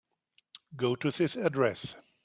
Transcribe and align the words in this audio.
Go 0.75 0.95
to 0.95 1.11
this 1.11 1.35
address. 1.35 1.95